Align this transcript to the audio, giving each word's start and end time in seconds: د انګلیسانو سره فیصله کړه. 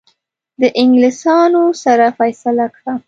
د 0.61 0.63
انګلیسانو 0.81 1.63
سره 1.83 2.05
فیصله 2.17 2.65
کړه. 2.75 2.93